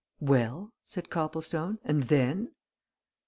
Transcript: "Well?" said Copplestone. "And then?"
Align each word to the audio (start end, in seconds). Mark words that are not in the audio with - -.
"Well?" 0.19 0.73
said 0.83 1.11
Copplestone. 1.11 1.77
"And 1.83 2.01
then?" 2.05 2.53